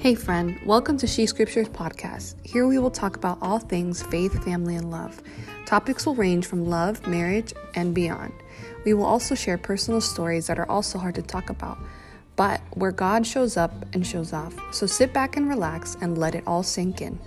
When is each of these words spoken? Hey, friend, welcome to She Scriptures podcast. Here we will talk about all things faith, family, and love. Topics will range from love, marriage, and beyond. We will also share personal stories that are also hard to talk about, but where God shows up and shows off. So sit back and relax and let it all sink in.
Hey, 0.00 0.14
friend, 0.14 0.60
welcome 0.64 0.96
to 0.98 1.08
She 1.08 1.26
Scriptures 1.26 1.68
podcast. 1.68 2.36
Here 2.44 2.68
we 2.68 2.78
will 2.78 2.88
talk 2.88 3.16
about 3.16 3.36
all 3.42 3.58
things 3.58 4.00
faith, 4.00 4.44
family, 4.44 4.76
and 4.76 4.92
love. 4.92 5.20
Topics 5.66 6.06
will 6.06 6.14
range 6.14 6.46
from 6.46 6.70
love, 6.70 7.04
marriage, 7.08 7.52
and 7.74 7.92
beyond. 7.92 8.32
We 8.84 8.94
will 8.94 9.04
also 9.04 9.34
share 9.34 9.58
personal 9.58 10.00
stories 10.00 10.46
that 10.46 10.56
are 10.56 10.70
also 10.70 11.00
hard 11.00 11.16
to 11.16 11.22
talk 11.22 11.50
about, 11.50 11.78
but 12.36 12.60
where 12.74 12.92
God 12.92 13.26
shows 13.26 13.56
up 13.56 13.72
and 13.92 14.06
shows 14.06 14.32
off. 14.32 14.54
So 14.72 14.86
sit 14.86 15.12
back 15.12 15.36
and 15.36 15.48
relax 15.48 15.96
and 16.00 16.16
let 16.16 16.36
it 16.36 16.44
all 16.46 16.62
sink 16.62 17.02
in. 17.02 17.18